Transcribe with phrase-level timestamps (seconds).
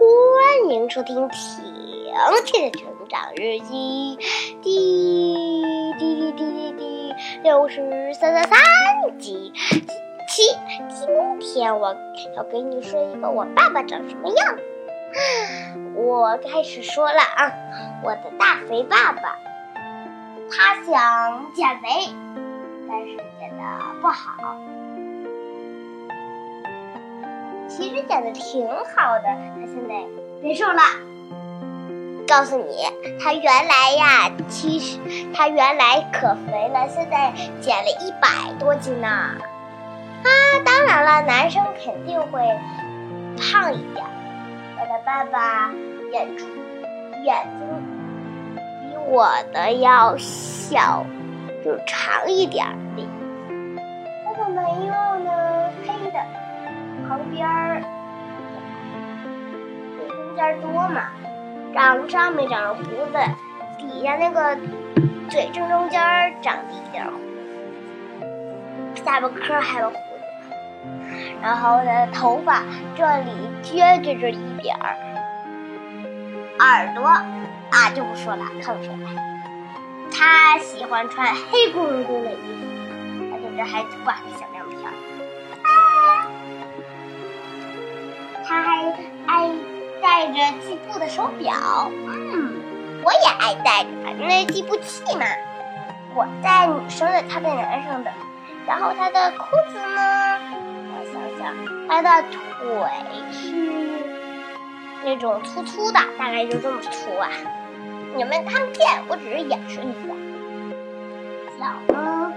[0.00, 1.28] 欢迎收听婷
[2.46, 4.16] 婷的成长日记，
[4.62, 8.58] 第第第第第第六十三三三
[9.18, 9.52] 集
[10.26, 10.42] 七。
[10.88, 11.94] 今天我
[12.34, 14.58] 要给你说一个我爸爸长什么样。
[15.94, 17.52] 我开始说了啊，
[18.02, 19.38] 我的大肥爸爸，
[20.50, 22.08] 他想减肥，
[22.88, 23.62] 但是减的
[24.00, 24.56] 不好。
[27.70, 30.04] 其实减的挺好的，他现在
[30.42, 30.82] 变瘦了。
[32.26, 32.84] 告诉你，
[33.20, 34.98] 他原来呀，其实
[35.32, 39.08] 他原来可肥了，现在减了一百多斤呢。
[39.08, 40.28] 啊，
[40.64, 42.40] 当然了，男生肯定会
[43.38, 44.04] 胖一点。
[44.76, 45.72] 我的爸爸
[46.12, 46.44] 眼珠
[47.24, 47.66] 眼睛
[48.80, 51.04] 比我的要小，
[51.64, 52.66] 就长一点
[52.96, 53.08] 的。
[54.24, 54.92] 他的没有
[55.24, 55.30] 呢，
[57.10, 57.82] 旁边儿
[60.08, 61.08] 中间多嘛，
[61.74, 63.18] 长上面长了胡子，
[63.78, 64.56] 底下那个
[65.28, 66.00] 嘴正中间
[66.40, 67.18] 长了一点胡
[68.94, 70.00] 子，下巴颏还有胡子，
[71.42, 72.62] 然后呢，头发
[72.94, 73.32] 这里
[73.64, 74.94] 撅撅着一点儿，
[76.60, 79.10] 耳朵啊就不说了，看不出来。
[80.12, 84.94] 他喜欢穿黑咕隆咚的衣服，而且这还挂着小亮片儿。
[88.50, 88.92] 他还
[89.28, 89.48] 爱
[90.02, 91.54] 戴着计步的手表，
[91.88, 92.52] 嗯，
[93.04, 95.24] 我也爱戴着，反正计步器嘛。
[96.16, 98.10] 我戴女生的，他戴男生的。
[98.66, 100.36] 然后他的裤子呢？
[100.90, 101.54] 我想想，
[101.86, 102.34] 他的腿
[103.30, 103.54] 是
[105.04, 107.30] 那种粗粗的，大概就这么粗啊。
[108.16, 110.12] 你们看不见，我只是演示一下。
[111.56, 112.32] 脚呢？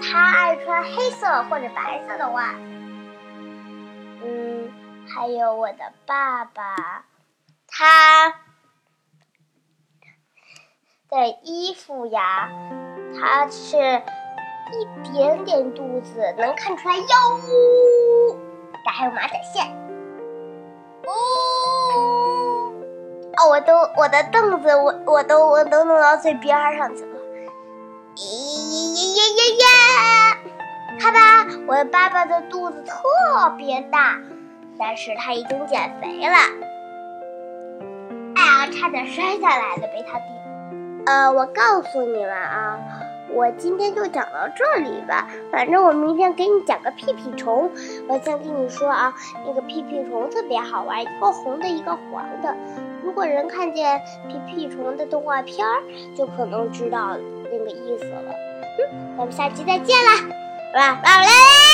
[0.00, 2.60] 他爱穿黑色或者白色的袜子。
[4.22, 4.70] 嗯，
[5.08, 7.04] 还有我的爸爸，
[7.66, 8.34] 他
[11.08, 12.50] 的衣服呀，
[13.18, 17.04] 他是一点点肚子能看出来腰，
[18.92, 19.66] 还有马甲线。
[21.06, 21.10] 哦，
[23.38, 27.18] 哦，我都我的凳子，我我都我都弄到最边上去了。
[28.16, 30.38] 咦呀呀呀呀！
[30.98, 34.18] 看吧，我的爸爸的肚子特别大，
[34.78, 36.36] 但是他已经减肥了。
[38.36, 40.24] 哎呀，差点摔下来了，被他弟。
[41.06, 42.78] 呃，我告诉你们啊，
[43.32, 45.26] 我今天就讲到这里吧。
[45.50, 47.70] 反正我明天给你讲个屁屁虫。
[48.06, 49.14] 我先跟你说啊，
[49.46, 52.54] 那个屁屁虫特别好玩，一个红的，一个黄的。
[53.02, 55.82] 如果人看见屁屁虫的动画片儿，
[56.14, 57.16] 就可能知道
[57.50, 58.34] 那个意思了。
[58.78, 60.39] 嗯，咱们下期再见啦！
[60.72, 61.69] 来来啦！